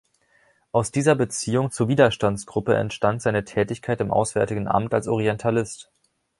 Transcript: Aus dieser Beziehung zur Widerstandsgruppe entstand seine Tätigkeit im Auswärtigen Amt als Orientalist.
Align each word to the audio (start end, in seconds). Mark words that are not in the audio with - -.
Aus 0.71 0.89
dieser 0.89 1.13
Beziehung 1.13 1.69
zur 1.69 1.87
Widerstandsgruppe 1.87 2.73
entstand 2.75 3.21
seine 3.21 3.45
Tätigkeit 3.45 4.01
im 4.01 4.09
Auswärtigen 4.09 4.67
Amt 4.67 4.95
als 4.95 5.07
Orientalist. 5.07 5.91